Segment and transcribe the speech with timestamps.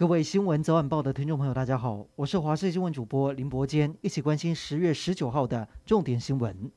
[0.00, 6.70] 各位新闻早晚报的听众朋友，大家好，我是华视新闻主播林伯坚，一起关心十月十九号的重点新闻。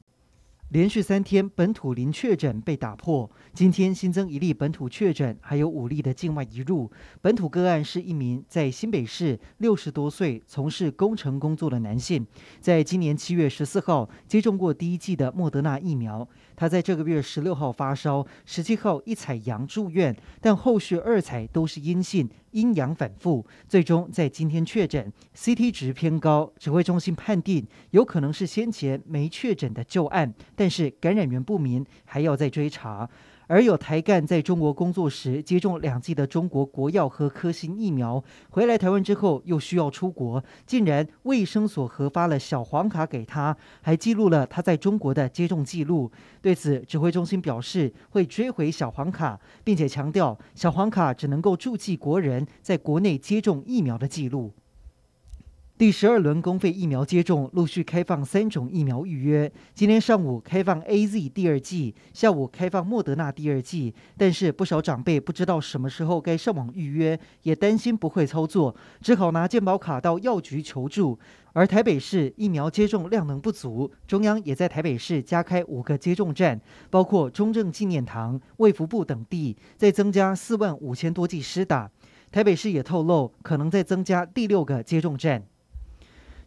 [0.71, 6.91] 连续三天本土零确诊被打破，今天新增一例本土确诊，还有五例的境外移入。
[7.21, 12.27] 本土个案是一名在新北市六十多岁、从事工程工作的男性，
[12.59, 16.27] 在今年七月十四号接种过第一剂的莫德纳疫苗。
[16.58, 33.09] 他在这个月十六号发烧，十七号一采阳住院，但后续二采都是阴性，阴阳反复，最终在今天确诊，CT 值偏高，指挥中心判定有可能是先前没确诊的旧案，但是感染源不明，还要再追查。
[33.47, 46.11] 而有台干在中国工作时接种两剂的中国国药和科兴疫苗，回来台湾之后又需要出国，竟然卫生所核发了小黄卡给他，还记录了他在中国的接种记录。
[46.41, 54.53] 对此，指挥中心表示会追回小黄卡，并且强调小黄卡只能够注记国人在国内接种疫苗的记录。
[55.84, 59.52] 第十二轮公费疫苗接种陆续开放三种疫苗预约。
[59.73, 63.94] 今天上午开放 AZ 第二剂，下午开放莫德纳第二剂。
[64.17, 71.20] 但是不少长辈不知道什么时候该上网预约，也担心不会操作，只好拿健保卡到药局求助。
[71.52, 81.92] 而台北市疫苗接种量能不足，中央也在台北市加开五个接种站，包括中正纪念堂、卫福部等地，再增加四万五千多剂施打。
[82.31, 85.44] 台北市也透露，可能再增加第六个接种站。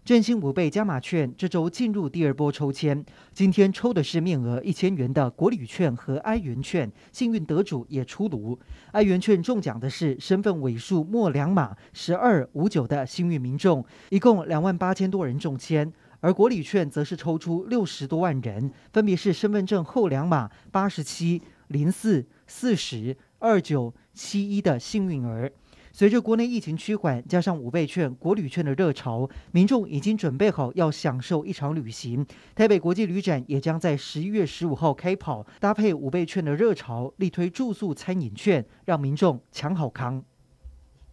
[0.06, 8.56] 振兴五倍加码券这周进入第二波抽签，今天抽的是面额一千元的国旅券和哀元券，幸运得主也出炉。
[8.92, 15.84] 哀元券中奖的是身份尾数末两码十二五九的幸运民众，一共两万八千多人中签；
[16.20, 25.50] 而国旅券则是抽出六十多万人，分别是身份证后两码八十七零四四十二九七一的幸运儿。
[25.98, 32.26] 随着国内疫情趋缓，加上五倍券、国旅券的热潮，民众已经准备好要享受一场旅行。
[32.54, 40.22] 台北国际旅展也将在十一月十五号开跑，搭配五倍券的热潮，力推住宿餐饮券，让民众抢好康。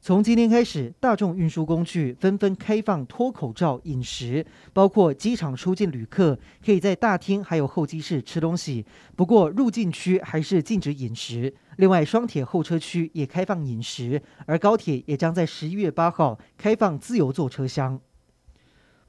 [0.05, 11.55] 从今天开始，大众运输工具纷纷开放脱口罩饮食，包括机场出境旅客可以在大厅还有候机室吃东西，不过入境区还是禁止饮食。
[11.77, 18.01] 另外，双铁候车区也开放饮食，而高铁也将在十一月八号开放自由坐车厢。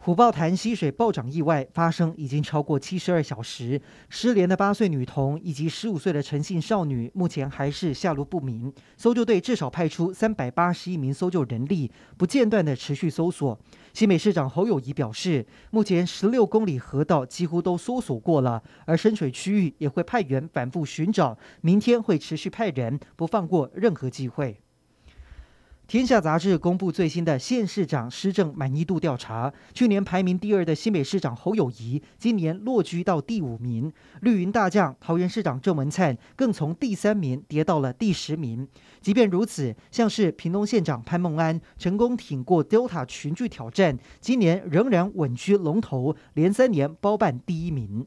[0.05, 8.71] 虎豹潭溪水暴涨意外发生已经超过七十二小时，失联的八岁女童以及十五岁的陈姓少女目前还是下落不明。
[8.99, 13.59] 搜救队至少派出三百八十一名搜救人力，不间断地持续搜索。
[13.95, 24.61] 新北市长侯友谊表示，目前十六公里河道几乎都搜索过了，而深水区域也会派员反复寻找，明天会持续派人，不放过任何机会。
[25.87, 33.93] 天下杂志公布最新的县市长施政满意度调查，去年排名第二的新北市长侯友谊，今年落居到第五名。
[34.23, 38.67] 绿营大将桃园市长郑文灿更从第三名跌到了第十名。
[39.03, 48.07] 即便如此，像是屏东县长潘孟安成功挺过 Delta 群聚挑战，今年仍然稳居龙头，连三年包办第一名。